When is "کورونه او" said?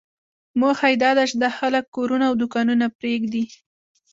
1.95-2.33